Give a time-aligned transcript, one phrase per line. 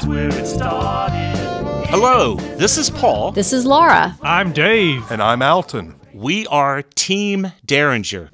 [0.00, 1.36] that's where it started.
[1.88, 3.32] Hello, this is Paul.
[3.32, 4.16] This is Laura.
[4.22, 5.10] I'm Dave.
[5.10, 6.00] And I'm Alton.
[6.14, 8.30] We are Team Derringer.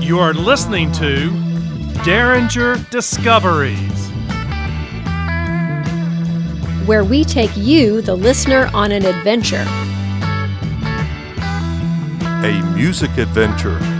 [0.00, 1.30] You are listening to
[2.04, 4.08] Derringer Discoveries,
[6.86, 9.66] where we take you, the listener, on an adventure.
[12.44, 13.97] A music adventure.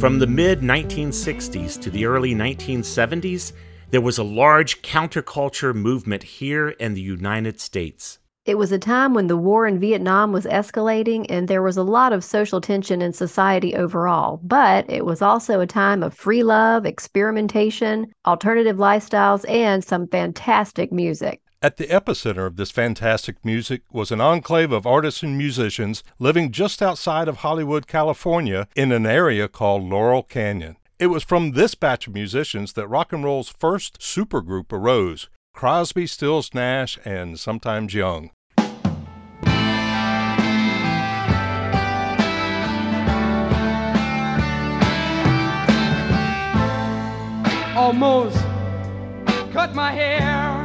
[0.00, 3.52] From the mid 1960s to the early 1970s,
[3.90, 8.18] there was a large counterculture movement here in the United States.
[8.46, 11.82] It was a time when the war in Vietnam was escalating and there was a
[11.82, 14.40] lot of social tension in society overall.
[14.42, 20.90] But it was also a time of free love, experimentation, alternative lifestyles, and some fantastic
[20.90, 21.42] music.
[21.62, 26.52] At the epicenter of this fantastic music was an enclave of artists and musicians living
[26.52, 30.76] just outside of Hollywood, California, in an area called Laurel Canyon.
[30.98, 36.06] It was from this batch of musicians that rock and roll's first supergroup arose Crosby,
[36.06, 38.30] Stills, Nash, and sometimes Young.
[47.76, 48.38] Almost
[49.52, 50.59] cut my hair.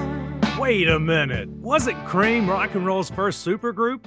[0.58, 1.50] Wait a minute.
[1.50, 4.06] Wasn't Cream rock and roll's first supergroup?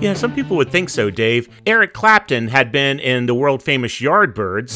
[0.00, 1.48] Yeah, some people would think so, Dave.
[1.66, 4.70] Eric Clapton had been in the world famous Yardbirds.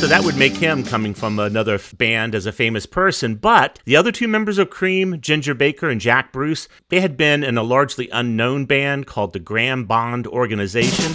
[0.00, 3.36] So that would make him coming from another band as a famous person.
[3.36, 7.44] But the other two members of Cream, Ginger Baker and Jack Bruce, they had been
[7.44, 11.12] in a largely unknown band called the Graham Bond Organization.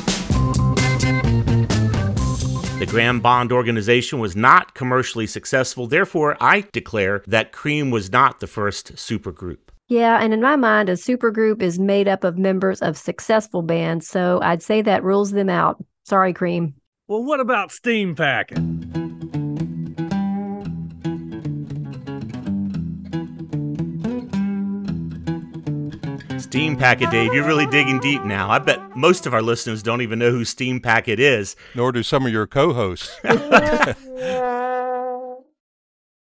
[2.80, 8.40] The Graham Bond organization was not commercially successful, therefore, I declare that Cream was not
[8.40, 9.58] the first supergroup.
[9.88, 14.08] Yeah, and in my mind, a supergroup is made up of members of successful bands,
[14.08, 15.84] so I'd say that rules them out.
[16.04, 16.76] Sorry, Cream.
[17.08, 18.60] Well, what about Steam Packet?
[26.58, 28.50] Steam Packet, Dave, you're really digging deep now.
[28.50, 31.56] I bet most of our listeners don't even know who Steam Packet is.
[31.76, 33.16] Nor do some of your co hosts.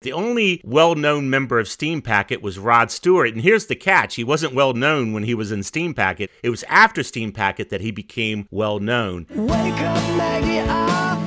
[0.01, 3.34] The only well known member of Steam Packet was Rod Stewart.
[3.34, 6.29] And here's the catch he wasn't well known when he was in Steam Packet.
[6.44, 9.25] It was after Steam Packet that he became well known.
[9.31, 11.25] Wake up, Maggie, I think I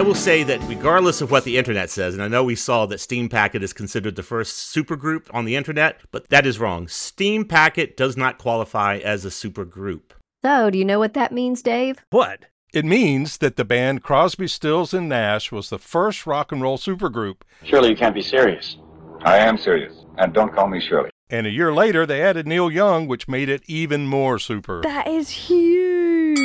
[0.00, 2.86] I will say that regardless of what the internet says, and I know we saw
[2.86, 6.88] that Steam Packet is considered the first supergroup on the internet, but that is wrong.
[6.88, 10.12] Steam Packet does not qualify as a supergroup.
[10.42, 11.98] So, do you know what that means, Dave?
[12.08, 12.46] What?
[12.72, 16.78] It means that the band Crosby, Stills, and Nash was the first rock and roll
[16.78, 17.42] supergroup.
[17.64, 18.78] Surely you can't be serious.
[19.20, 21.10] I am serious, and don't call me Shirley.
[21.28, 24.80] And a year later, they added Neil Young, which made it even more super.
[24.80, 26.38] That is huge.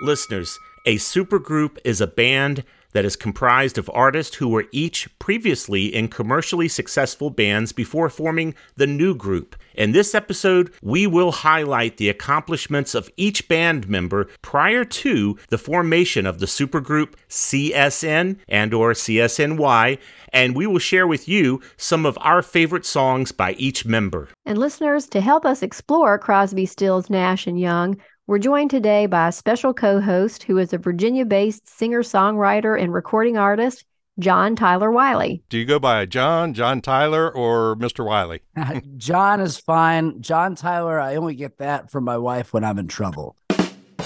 [0.00, 5.94] Listeners, a supergroup is a band that is comprised of artists who were each previously
[5.94, 9.54] in commercially successful bands before forming the new group.
[9.74, 15.58] In this episode, we will highlight the accomplishments of each band member prior to the
[15.58, 19.98] formation of the supergroup CSN and or CSNY,
[20.32, 24.28] and we will share with you some of our favorite songs by each member.
[24.46, 29.28] And listeners, to help us explore Crosby, Stills, Nash and Young, we're joined today by
[29.28, 33.84] a special co host who is a Virginia based singer songwriter and recording artist,
[34.18, 35.42] Jon Tyler Wiley.
[35.48, 38.04] Do you go by John, John Tyler, or Mr.
[38.04, 38.40] Wiley?
[38.96, 40.20] John is fine.
[40.20, 43.36] John Tyler, I only get that from my wife when I'm in trouble.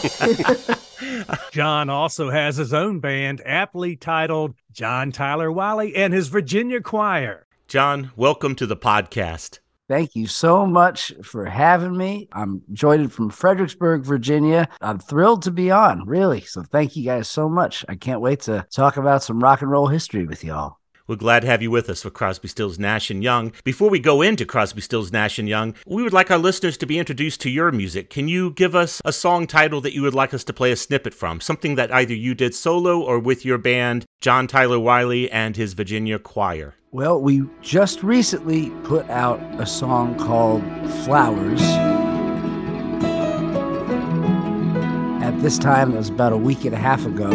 [1.51, 7.47] John also has his own band, aptly titled Jon Tyler Wiley and his Virginia Choir.
[7.69, 9.60] John, welcome to the podcast.
[9.91, 12.29] Thank you so much for having me.
[12.31, 14.69] I'm joined from Fredericksburg, Virginia.
[14.81, 16.43] I'm thrilled to be on, really.
[16.43, 17.85] So thank you guys so much.
[17.89, 20.77] I can't wait to talk about some rock and roll history with y'all.
[21.09, 23.53] We're glad to have you with us for Crosby, Stills, Nash and Young.
[23.65, 26.87] Before we go into Crosby, Stills, Nash and Young, we would like our listeners to
[26.87, 28.11] be introduced to your music.
[28.11, 30.77] Can you give us a song title that you would like us to play a
[30.77, 31.41] snippet from?
[31.41, 35.73] Something that either you did solo or with your band, Jon Tyler Wiley and his
[35.73, 36.77] Virginia Choir.
[36.93, 40.65] Well, we just recently put out a song called
[41.05, 41.63] Flowers.
[45.23, 47.31] At this time, it was about a week and a half ago.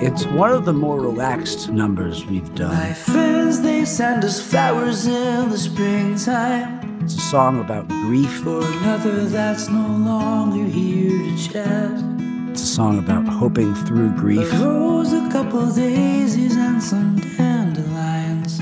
[0.00, 2.76] It's one of the more relaxed numbers we've done.
[2.76, 7.00] My friends, they send us flowers in the springtime.
[7.02, 8.30] It's a song about grief.
[8.44, 12.13] For another that's no longer here to chat.
[12.74, 14.52] Song about hoping through grief.
[14.54, 18.58] Rose, a couple daisies and some dandelions.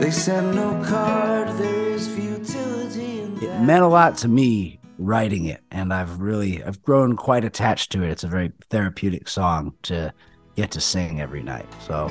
[0.00, 5.60] They send no card, there is futility It meant a lot to me writing it,
[5.70, 8.08] and I've really I've grown quite attached to it.
[8.08, 10.14] It's a very therapeutic song to
[10.56, 11.66] get to sing every night.
[11.86, 12.10] So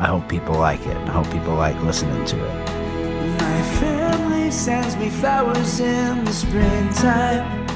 [0.00, 0.96] I hope people like it.
[0.98, 2.66] I hope people like listening to it.
[3.40, 7.66] My family sends me flowers in the springtime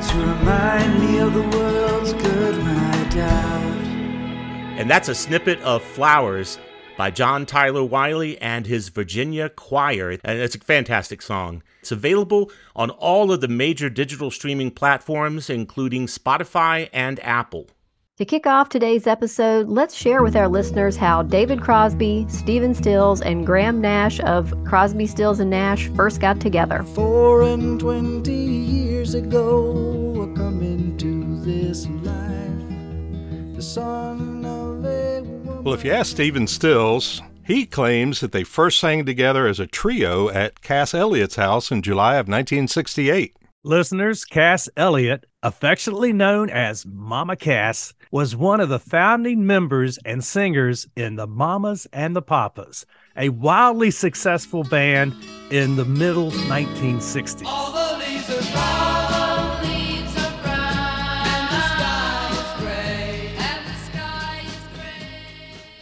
[0.00, 1.42] to remind me of the
[2.12, 3.86] world's good when I doubt.
[4.78, 6.58] And that's a snippet of Flowers
[6.96, 10.10] by Jon Tyler Wiley and his Virginia Choir.
[10.10, 11.62] And it's a fantastic song.
[11.80, 17.68] It's available on all of the major digital streaming platforms, including Spotify and Apple.
[18.18, 23.20] To kick off today's episode, let's share with our listeners how David Crosby, Stephen Stills,
[23.20, 26.82] and Graham Nash of Crosby, Stills, and Nash first got together.
[26.82, 30.07] Four and twenty years ago, I come into
[31.68, 33.54] this life.
[33.54, 35.64] The son of a woman.
[35.64, 39.66] Well, if you ask Stephen Stills, he claims that they first sang together as a
[39.66, 43.36] trio at Cass Elliott's house in July of 1968.
[43.64, 50.24] Listeners, Cass Elliot, affectionately known as Mama Cass, was one of the founding members and
[50.24, 55.14] singers in the Mamas and the Papas, a wildly successful band
[55.50, 58.87] in the middle 1960s.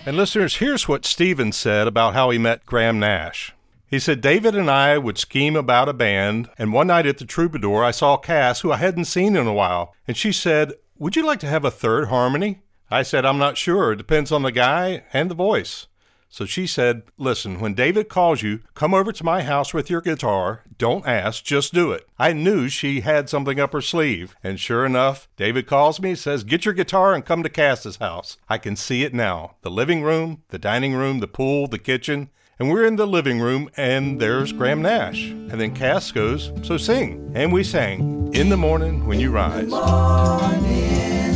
[0.06, 3.52] And listeners, here's what Stephen said about how he met Graham Nash.
[3.88, 7.24] He said, David and I would scheme about a band, and one night at the
[7.24, 11.16] Troubadour, I saw Cass, who I hadn't seen in a while, and she said, Would
[11.16, 12.62] you like to have a third harmony?
[12.88, 13.92] I said, I'm not sure.
[13.92, 15.88] It depends on the guy and the voice.
[16.28, 20.00] So she said, Listen, when David calls you, come over to my house with your
[20.00, 20.62] guitar.
[20.78, 22.06] Don't ask, just do it.
[22.18, 24.34] I knew she had something up her sleeve.
[24.42, 28.36] And sure enough, David calls me, says, Get your guitar and come to Cass's house.
[28.48, 29.56] I can see it now.
[29.62, 32.30] The living room, the dining room, the pool, the kitchen.
[32.58, 35.28] And we're in the living room, and there's Graham Nash.
[35.28, 37.30] And then Cass goes, So sing.
[37.34, 39.68] And we sang, In the Morning When You Rise.
[39.68, 41.34] Morning,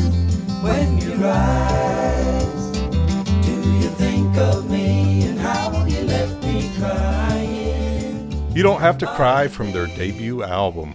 [0.63, 2.20] when you rise,
[4.21, 8.53] think of me and how you left me crying?
[8.55, 10.95] You Don't Have to Cry from their debut album.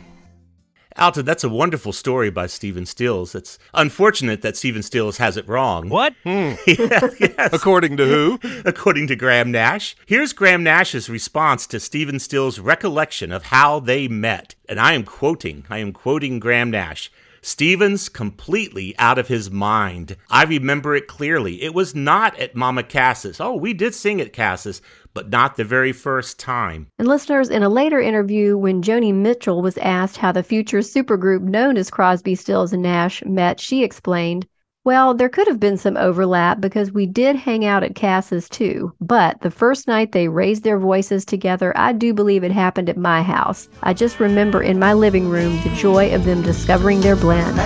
[0.98, 3.36] Alton, that's a wonderful story by Stephen Stills.
[3.36, 5.90] It's unfortunate that Stephen Stills has it wrong.
[5.90, 6.14] What?
[6.24, 6.54] Hmm.
[6.68, 7.52] yes.
[7.52, 8.40] According to who?
[8.66, 9.96] According to Graham Nash.
[10.06, 14.56] Here's Graham Nash's response to Stephen Stills' recollection of how they met.
[14.70, 17.12] And I am quoting, I am quoting Graham Nash.
[17.46, 20.18] Stevens completely out of his mind.
[20.32, 21.62] I remember it clearly.
[21.62, 23.40] It was not at Mama Cass's.
[23.40, 24.82] Oh, we did sing at Cass's,
[25.14, 26.88] but not the very first time.
[26.98, 31.42] And listeners, in a later interview, when Joni Mitchell was asked how the future supergroup
[31.42, 34.48] known as Crosby, Stills, and Nash met, she explained,
[34.86, 38.94] Well, there could have been some overlap because we did hang out at Cass's too.
[39.02, 42.96] But the first night they raised their voices together, I do believe it happened at
[42.96, 43.68] my house.
[43.82, 47.58] I just remember in my living room the joy of them discovering their blend.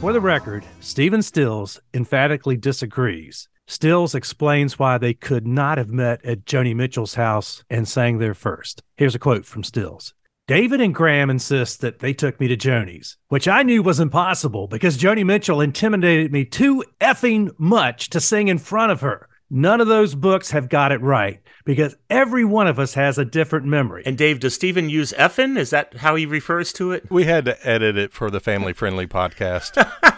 [0.00, 3.48] For the record, Stephen Stills emphatically disagrees.
[3.68, 8.34] Stills explains why they could not have met at Joni Mitchell's house and sang there
[8.34, 8.82] first.
[8.96, 10.14] Here's a quote from Stills.
[10.46, 14.68] David and Graham insist that they took me to Joni's, which I knew was impossible
[14.68, 19.28] because Joni Mitchell intimidated me too effing much to sing in front of her.
[19.50, 23.24] None of those books have got it right because every one of us has a
[23.24, 24.04] different memory.
[24.06, 25.58] And Dave, does Stephen use effin?
[25.58, 27.10] Is that how he refers to it?
[27.10, 29.74] We had to edit it for the family friendly podcast.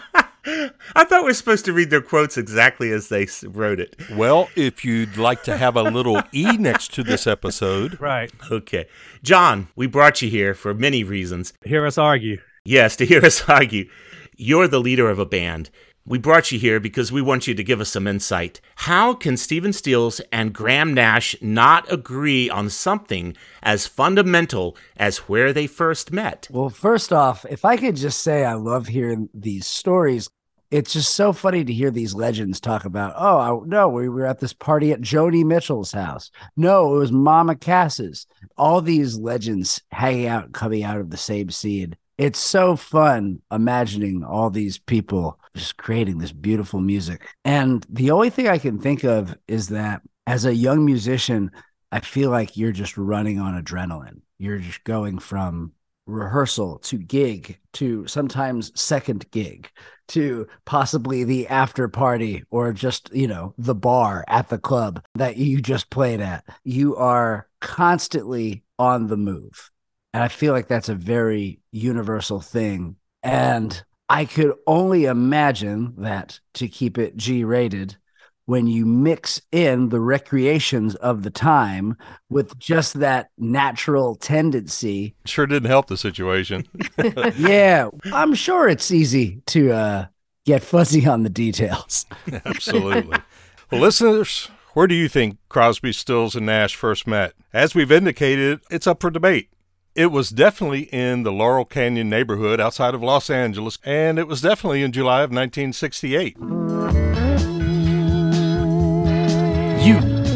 [0.95, 3.95] I thought we were supposed to read their quotes exactly as they wrote it.
[4.11, 8.31] well, if you'd like to have a little E next to this episode, right.
[8.51, 8.87] Okay.
[9.23, 11.53] John, we brought you here for many reasons.
[11.63, 12.37] Hear us argue.
[12.65, 13.89] Yes, to hear us argue.
[14.37, 15.69] You're the leader of a band.
[16.05, 18.61] We brought you here because we want you to give us some insight.
[18.77, 25.53] How can Stephen Stills and Graham Nash not agree on something as fundamental as where
[25.53, 26.47] they first met?
[26.49, 30.29] Well, first off, if I could just say I love hearing these stories.
[30.71, 34.25] It's just so funny to hear these legends talk about, oh, I, no, we were
[34.25, 36.29] at this party at Joni Mitchell's house.
[36.55, 38.27] No, it was Mama Cass's.
[38.55, 41.97] All these legends hanging out, coming out of the same seed.
[42.19, 47.27] It's so fun imagining all these people just creating this beautiful music.
[47.43, 51.51] And the only thing I can think of is that as a young musician,
[51.91, 54.21] I feel like you're just running on adrenaline.
[54.37, 55.71] You're just going from
[56.09, 59.69] rehearsal to gig to sometimes second gig
[60.09, 65.37] to possibly the after party or just, you know, the bar at the club that
[65.37, 66.43] you just played at.
[66.63, 69.71] You are constantly on the move.
[70.13, 72.95] And I feel like that's a very universal thing.
[73.21, 77.97] And I could only imagine that to keep it G rated,
[78.49, 81.95] when you mix in the recreations of the time
[82.29, 85.13] with just that natural tendency.
[85.25, 86.65] Sure didn't help the situation.
[87.37, 90.05] yeah, I'm sure it's easy to uh,
[90.47, 92.07] get fuzzy on the details.
[92.45, 93.19] Absolutely.
[93.69, 97.33] well, listeners, where do you think Crosby, Stills, and Nash first met?
[97.53, 99.51] As we've indicated, it's up for debate.
[99.93, 104.41] It was definitely in the Laurel Canyon neighborhood outside of Los Angeles, and it was
[104.41, 106.78] definitely in July of 1968.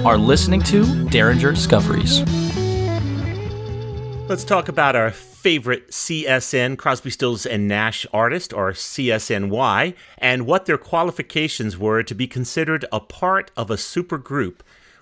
[0.06, 2.20] Are listening to Derringer Discoveries.
[4.28, 10.66] Let's talk about our favorite CSN, Crosby, Stills, and Nash artist, or CSNY, and what
[10.66, 14.56] their qualifications were to be considered a part of a supergroup.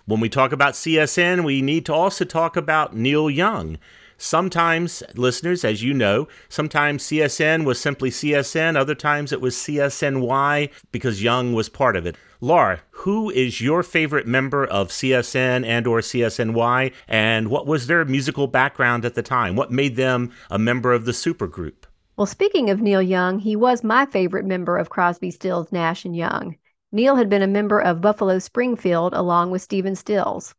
[0.06, 3.80] When we talk about CSN, we need to also talk about Neil Young.
[4.24, 10.70] Sometimes, listeners, as you know, sometimes CSN was simply CSN, other times it was CSNY
[10.92, 12.16] because Young was part of it.
[12.40, 18.06] Laura, who is your favorite member of CSN and or CSNY and what was their
[18.06, 19.56] musical background at the time?
[19.56, 21.86] What made them a member of the supergroup?
[22.16, 26.16] Well, speaking of Neil Young, he was my favorite member of Crosby, Stills, Nash and
[26.16, 26.58] Young.
[26.92, 30.54] Neil had been a member of Buffalo Springfield along with Stephen Stills.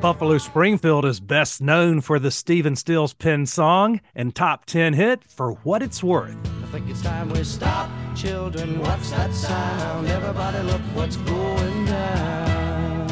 [0.00, 5.24] Buffalo Springfield is best known for the Stephen Stills pen song and top 10 hit
[5.24, 6.36] for what it's worth.
[6.62, 7.90] I think it's time we stop.
[8.14, 10.06] Children, what's that sound?
[10.08, 13.08] Everybody look what's going down.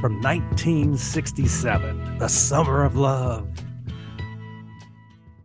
[0.00, 3.46] From 1967, The Summer of Love.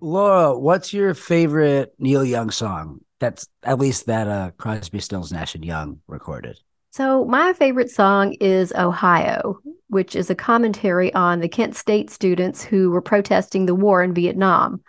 [0.01, 3.01] Laura, what's your favorite Neil Young song?
[3.19, 6.59] That's at least that uh, Crosby, Stills, Nash and Young recorded.
[6.91, 12.63] So, my favorite song is Ohio, which is a commentary on the Kent State students
[12.63, 14.81] who were protesting the war in Vietnam.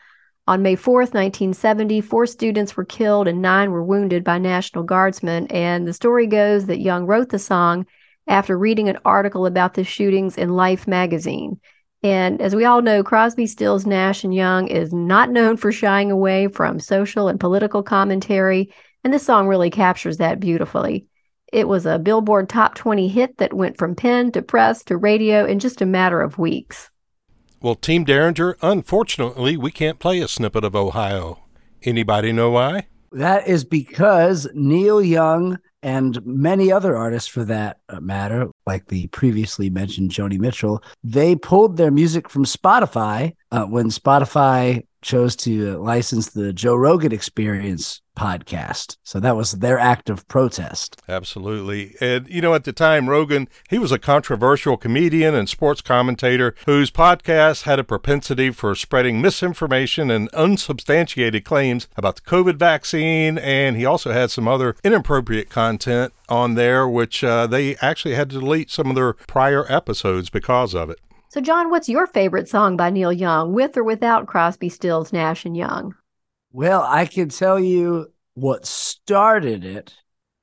[0.46, 5.46] On May 4th, 1970, four students were killed and nine were wounded by National Guardsmen.
[5.48, 7.84] And the story goes that Young wrote the song
[8.26, 11.60] after reading an article about the shootings in Life magazine.
[12.02, 16.10] And as we all know, Crosby, Stills, Nash, and Young is not known for shying
[16.10, 18.72] away from social and political commentary,
[19.04, 21.06] and this song really captures that beautifully.
[21.52, 25.44] It was a Billboard Top 20 hit that went from pen to press to radio
[25.44, 26.90] in just a matter of weeks.
[27.60, 31.40] Well, Team Derringer, unfortunately, we can't play a snippet of Ohio.
[31.82, 32.86] Anybody know why?
[33.12, 39.70] That is because Neil Young and many other artists for that matter, like the previously
[39.70, 46.30] mentioned Joni Mitchell, they pulled their music from Spotify uh, when Spotify chose to license
[46.30, 48.98] the Joe Rogan Experience podcast.
[49.02, 51.00] So that was their act of protest.
[51.08, 51.94] Absolutely.
[52.00, 56.54] And, you know, at the time, Rogan, he was a controversial comedian and sports commentator
[56.66, 63.38] whose podcast had a propensity for spreading misinformation and unsubstantiated claims about the COVID vaccine.
[63.38, 68.28] And he also had some other inappropriate content on there, which uh, they actually had
[68.30, 71.00] to delete some of their prior episodes because of it.
[71.30, 75.44] So, John, what's your favorite song by Neil Young, with or without Crosby, Stills, Nash,
[75.44, 75.94] and Young?
[76.52, 79.94] Well, I can tell you what started it.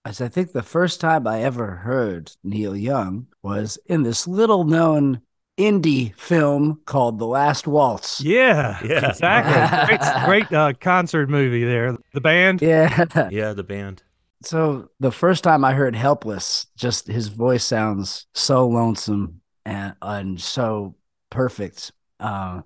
[0.06, 4.64] As I think the first time I ever heard Neil Young was in this little
[4.64, 5.20] known
[5.58, 8.22] indie film called The Last Waltz.
[8.22, 9.10] Yeah, Yeah.
[9.10, 9.98] exactly.
[9.98, 11.98] great great uh, concert movie there.
[12.14, 12.62] The band.
[12.62, 13.04] Yeah.
[13.30, 14.04] Yeah, the band.
[14.44, 20.42] So the first time I heard Helpless, just his voice sounds so lonesome and and
[20.42, 20.96] so
[21.30, 21.92] perfect.
[22.20, 22.64] Um,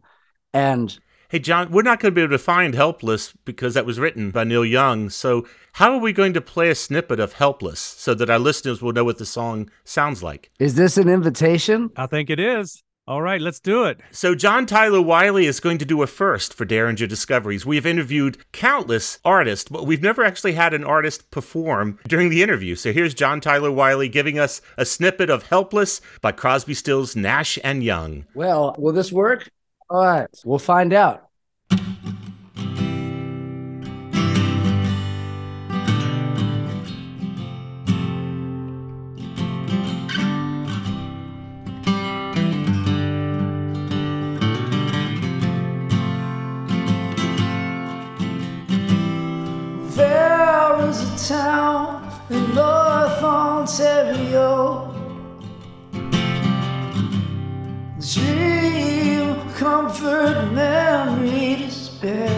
[0.53, 0.97] and
[1.29, 4.31] Hey, John, we're not going to be able to find Helpless because that was written
[4.31, 5.09] by Neil Young.
[5.09, 8.81] So, how are we going to play a snippet of Helpless so that our listeners
[8.81, 10.51] will know what the song sounds like?
[10.59, 11.89] is this an invitation?
[11.95, 12.83] I think it is.
[13.07, 13.99] All right, let's do it.
[14.11, 17.65] So, Jon Tyler Wiley is going to do a first for Derringer Discoveries.
[17.65, 22.43] We have interviewed countless artists, but we've never actually had an artist perform during the
[22.43, 22.75] interview.
[22.75, 27.57] So, here's Jon Tyler Wiley giving us a snippet of Helpless by Crosby, Stills, Nash,
[27.63, 28.27] and Young.
[28.35, 29.49] Well, will this work?
[29.89, 31.30] All right, we'll find out.
[53.71, 54.93] Ontario.
[58.01, 62.29] Dream, comfort, memory, despair.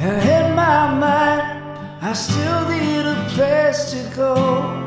[0.00, 1.62] And in my mind,
[2.02, 4.81] I still need a place to go.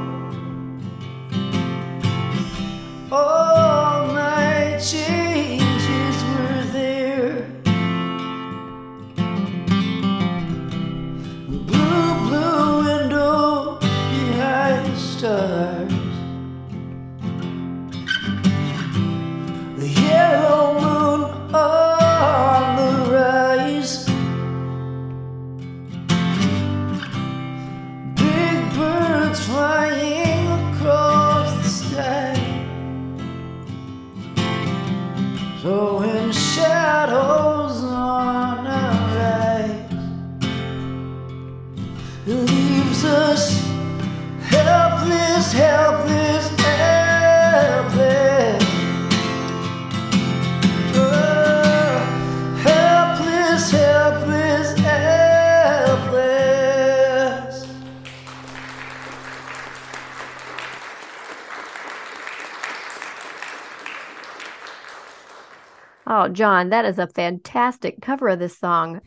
[66.07, 69.01] Oh, John, that is a fantastic cover of this song.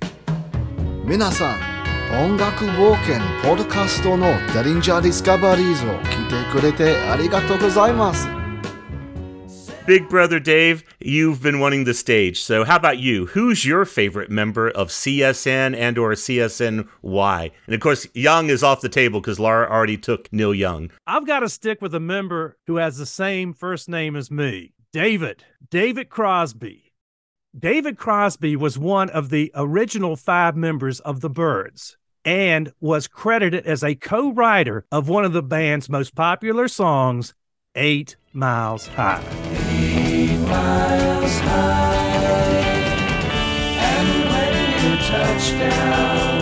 [1.05, 1.73] 皆さん
[2.23, 8.25] 音楽冒険ポッドキャストのダリンジャーディスカバリーズを聞いてくれてありがとうございます
[9.85, 12.41] Big brother Dave, you've been wanting the stage.
[12.41, 13.25] So how about you?
[13.25, 17.51] Who's your favorite member of CSN and or CSNY?
[17.65, 20.89] And of course, Young is off the table because Laura already took Neil Young.
[21.05, 24.71] I've got to stick with a member who has the same first name as me
[24.93, 25.43] David.
[25.69, 26.86] David Crosby.
[27.58, 33.66] David Crosby was one of the original five members of the Byrds and was credited
[33.66, 37.34] as a co writer of one of the band's most popular songs,
[37.74, 39.22] Eight Miles High.
[40.46, 41.94] miles high.
[43.80, 46.40] And when you touch down,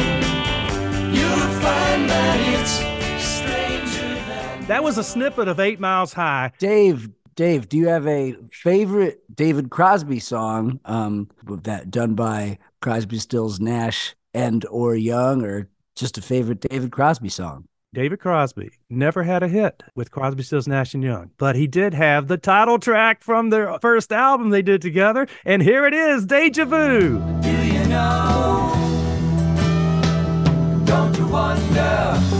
[1.14, 4.66] you'll find that it's stranger than.
[4.66, 6.52] That was a snippet of Eight Miles High.
[6.59, 13.18] Dave, Dave, do you have a favorite David Crosby song um, that done by Crosby,
[13.18, 17.68] Stills, Nash, and or Young, or just a favorite David Crosby song?
[17.92, 21.92] David Crosby never had a hit with Crosby, Stills, Nash and Young, but he did
[21.92, 26.25] have the title track from their first album they did together, and here it is,
[26.25, 27.18] Deja Vu.
[27.42, 28.72] Do you know?
[30.87, 32.36] Don't you wonder?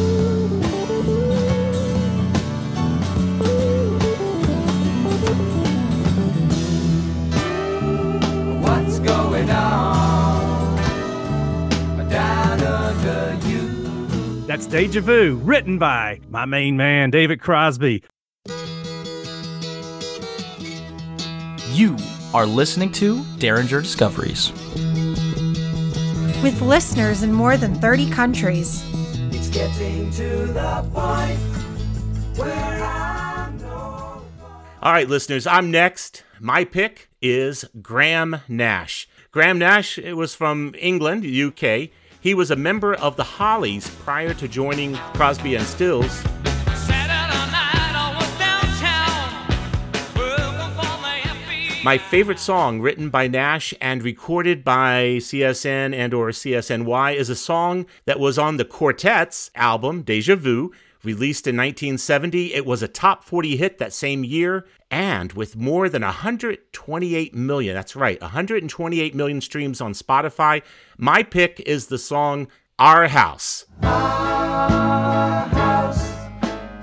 [14.47, 18.03] That's Deja Vu, written by my main man, David Crosby.
[21.73, 21.97] You
[22.33, 24.51] are listening to Derringer Discoveries.
[26.43, 28.83] With listeners in more than 30 countries,
[29.31, 31.39] It's getting to the point
[32.39, 34.23] where I'm no
[34.83, 36.25] All right, listeners, I'm next.
[36.41, 39.07] My pick is Graham Nash.
[39.37, 41.91] Graham Nash was from England, UK.
[42.23, 46.25] He was a member of the Hollies prior to joining Crosby and Stills.
[51.85, 57.37] My favorite song written by Nash and recorded by CSN and or CSNY is a
[57.37, 60.73] song that was on the Quartet's album Deja Vu,
[61.07, 62.53] released in 1970.
[62.53, 67.75] It was a top 40 hit that same year and with more than 128 million,
[67.75, 70.63] that's right, 128 million streams on Spotify.
[70.99, 72.49] My pick is the song
[72.81, 73.67] Our House.
[73.83, 76.13] Our house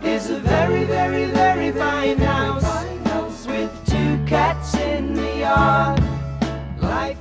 [0.03, 5.99] is a very, very, very fine house with two cats in the yard.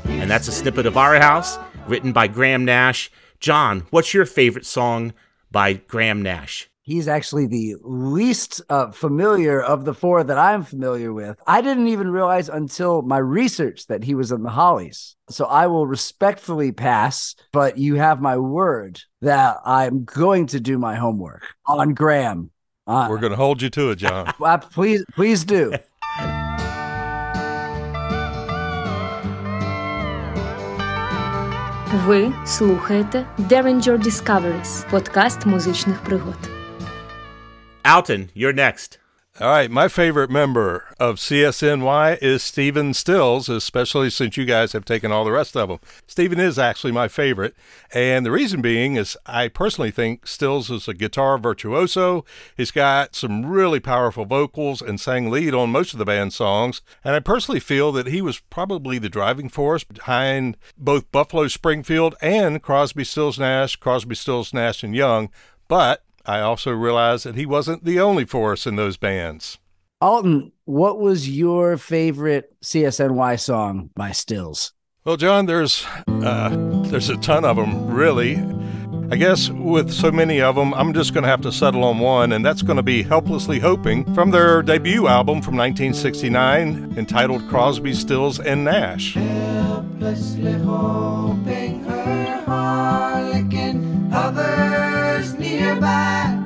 [0.06, 3.10] And that's a snippet of Our House, written by Graham Nash.
[3.40, 5.14] John, what's your favorite song
[5.50, 6.68] by Graham Nash?
[6.81, 11.35] He's actually the least uh, familiar of the four that I'm familiar with.
[11.45, 14.99] I didn't even realize until my research that he was in the Hollies.
[15.29, 20.75] So I will respectfully pass, but you have my word that I'm going to do
[20.87, 22.51] my homework on Graham.
[22.87, 24.23] Uh, We're going to hold you to it, John.
[24.41, 25.73] uh, please, please do.
[32.05, 36.50] Ви слухаєте Derringer Discoveries – подкаст музичних пригод.
[37.84, 38.98] Alton, you're next.
[39.40, 44.84] All right, my favorite member of CSNY is Stephen Stills, especially since you guys have
[44.84, 45.78] taken all the rest of them.
[46.06, 47.56] Stephen is actually my favorite,
[47.94, 52.26] and the reason being is I personally think Stills is a guitar virtuoso.
[52.58, 56.82] He's got some really powerful vocals and sang lead on most of the band's songs,
[57.02, 62.16] and I personally feel that he was probably the driving force behind both Buffalo Springfield
[62.20, 65.30] and Crosby, Stills, Nash, Crosby, Stills, Nash and Young,
[65.68, 69.58] but I also realized that he wasn't the only force in those bands.
[70.00, 74.72] Alton, what was your favorite CSNY song by Stills?
[75.04, 76.50] Well, John, there's uh,
[76.86, 78.36] there's a ton of them, really.
[79.12, 81.98] I guess with so many of them, I'm just going to have to settle on
[81.98, 87.46] one, and that's going to be Helplessly Hoping from their debut album from 1969 entitled
[87.48, 89.14] Crosby, Stills, and Nash.
[89.14, 94.08] Helplessly hoping her harlequin
[95.30, 96.38] nearby.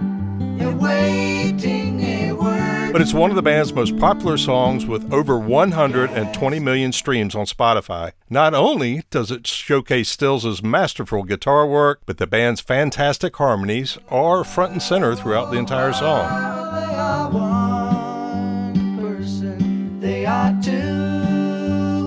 [0.59, 2.93] You're a word.
[2.93, 7.47] But it's one of the band's most popular songs with over 120 million streams on
[7.47, 8.13] Spotify.
[8.29, 14.45] Not only does it showcase Stills' masterful guitar work, but the band's fantastic harmonies are
[14.45, 16.29] front and center throughout the entire song.
[16.29, 20.01] They are one person.
[20.01, 20.73] They are two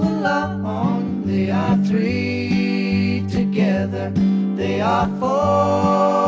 [0.03, 1.23] alone.
[1.25, 4.11] They are three together.
[4.55, 6.18] They are four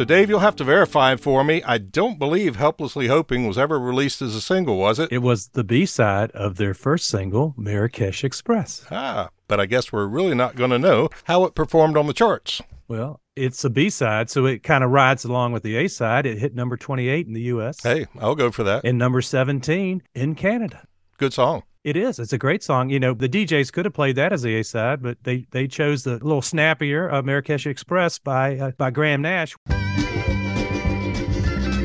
[0.00, 1.62] So, Dave, you'll have to verify for me.
[1.62, 5.12] I don't believe Helplessly Hoping was ever released as a single, was it?
[5.12, 8.86] It was the B side of their first single, Marrakesh Express.
[8.90, 12.14] Ah, but I guess we're really not going to know how it performed on the
[12.14, 12.62] charts.
[12.88, 16.24] Well, it's a B side, so it kind of rides along with the A side.
[16.24, 18.86] It hit number 28 in the US Hey, I'll go for that.
[18.86, 20.82] and number 17 in Canada.
[21.20, 21.64] Good song.
[21.84, 22.18] It is.
[22.18, 22.88] It's a great song.
[22.88, 25.68] You know, the DJs could have played that as the A side, but they they
[25.68, 29.54] chose the little snappier uh, Marrakesh Express by uh, by Graham Nash.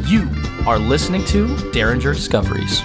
[0.09, 0.29] You
[0.65, 2.81] are listening to Derringer Discoveries.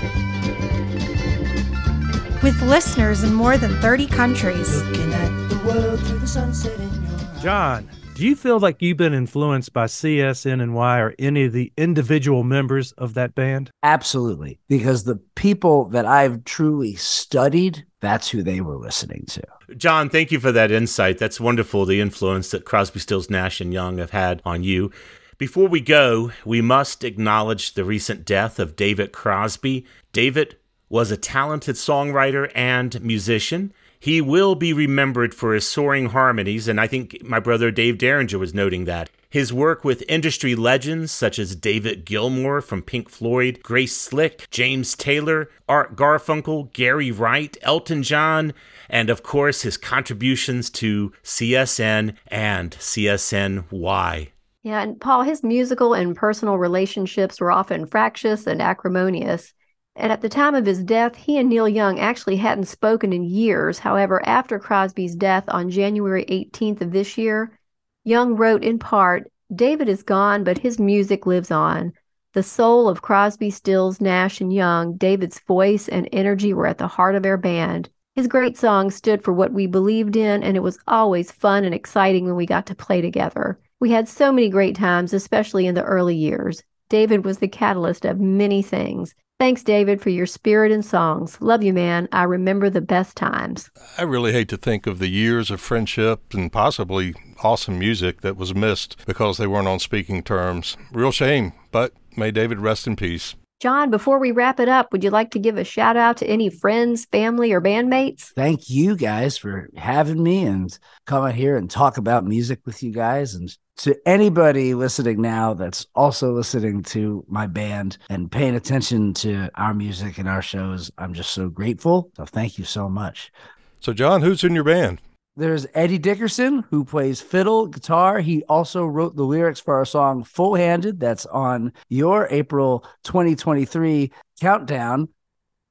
[2.42, 4.82] With listeners in more than 30 countries.
[4.82, 7.42] Looking at the world through the sunset in your eyes.
[7.44, 7.88] John,
[8.20, 11.72] do you feel like you've been influenced by CSN and Y or any of the
[11.78, 13.70] individual members of that band?
[13.82, 14.58] Absolutely.
[14.68, 19.42] Because the people that I've truly studied, that's who they were listening to.
[19.74, 21.16] John, thank you for that insight.
[21.16, 24.92] That's wonderful, the influence that Crosby, Stills, Nash, and Young have had on you.
[25.38, 29.86] Before we go, we must acknowledge the recent death of David Crosby.
[30.12, 30.58] David
[30.90, 33.72] was a talented songwriter and musician.
[34.00, 38.38] He will be remembered for his soaring harmonies, and I think my brother Dave Derringer
[38.38, 39.10] was noting that.
[39.28, 44.96] His work with industry legends such as David Gilmour from Pink Floyd, Grace Slick, James
[44.96, 48.54] Taylor, Art Garfunkel, Gary Wright, Elton John,
[48.88, 54.28] and of course his contributions to CSN and CSNY.
[54.62, 59.54] Yeah, and Paul, his musical and personal relationships were often fractious and acrimonious.
[59.96, 63.24] And at the time of his death, he and Neil Young actually hadn't spoken in
[63.24, 63.80] years.
[63.80, 67.58] However, after Crosby's death on January 18th of this year,
[68.04, 71.92] Young wrote in part David is gone, but his music lives on.
[72.32, 76.86] The soul of Crosby, Stills, Nash, and Young, David's voice and energy were at the
[76.86, 77.90] heart of our band.
[78.14, 81.74] His great songs stood for what we believed in, and it was always fun and
[81.74, 83.58] exciting when we got to play together.
[83.80, 86.62] We had so many great times, especially in the early years.
[86.88, 89.14] David was the catalyst of many things.
[89.40, 91.40] Thanks, David, for your spirit and songs.
[91.40, 92.10] Love you, man.
[92.12, 93.70] I remember the best times.
[93.96, 98.36] I really hate to think of the years of friendship and possibly awesome music that
[98.36, 100.76] was missed because they weren't on speaking terms.
[100.92, 103.34] Real shame, but may David rest in peace.
[103.60, 106.26] John, before we wrap it up, would you like to give a shout out to
[106.26, 108.32] any friends, family, or bandmates?
[108.34, 112.92] Thank you guys for having me and coming here and talk about music with you
[112.92, 113.34] guys.
[113.34, 119.48] And to anybody listening now that's also listening to my band and paying attention to
[119.54, 122.10] our music and our shows, I'm just so grateful.
[122.16, 123.32] So thank you so much.
[123.80, 125.00] So, John, who's in your band?
[125.36, 128.20] There's Eddie Dickerson, who plays fiddle, guitar.
[128.20, 134.12] He also wrote the lyrics for our song Full Handed, that's on your April 2023
[134.42, 135.08] countdown.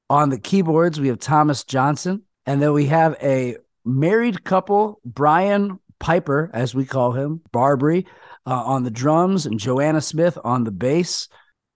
[0.08, 2.22] On the keyboards, we have Thomas Johnson.
[2.46, 8.06] And then we have a married couple, Brian Piper, as we call him, Barbary,
[8.46, 11.28] uh, on the drums, and Joanna Smith on the bass.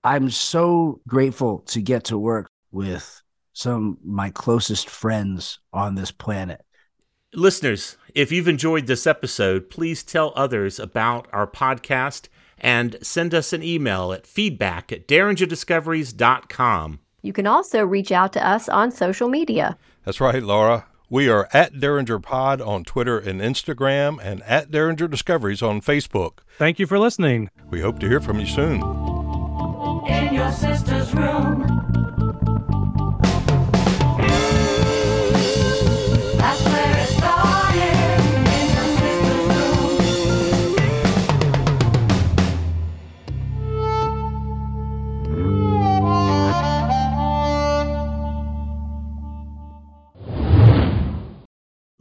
[0.02, 6.10] I'm so grateful to get to work with some of my closest friends on this
[6.10, 6.64] planet.
[7.32, 13.52] Listeners, if you've enjoyed this episode, please tell others about our podcast and send us
[13.52, 17.00] an email at feedback at derringerdiscoveries.com.
[17.22, 19.76] You can also reach out to us on social media.
[20.04, 20.86] That's right, Laura.
[21.14, 26.38] We are at Derringer Pod on Twitter and Instagram and at Derringer Discoveries on Facebook.
[26.58, 27.50] Thank you for listening.
[27.70, 28.82] We hope to hear from you soon.
[30.08, 32.03] in your sister's room.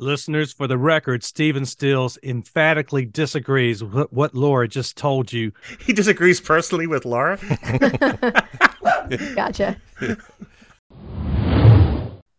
[0.03, 5.51] Listeners, for the record, Stephen Stills emphatically disagrees with what Laura just told you.
[5.79, 7.37] He disagrees personally with Laura.
[9.35, 9.77] Gotcha.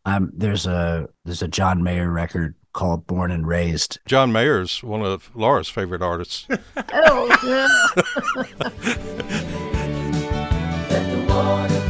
[0.05, 3.98] Um, there's a there's a John Mayer record called Born and Raised.
[4.05, 6.46] John Mayer's one of Laura's favorite artists.
[6.77, 7.68] Oh,
[8.46, 8.79] Let
[11.11, 11.81] the water